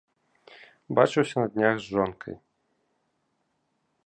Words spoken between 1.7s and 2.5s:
з жонкай.